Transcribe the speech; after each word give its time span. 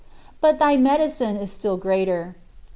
But 0.41 0.57
thy 0.57 0.77
medicine 0.77 1.37
is 1.37 1.51
still 1.51 1.77
greater. 1.77 2.35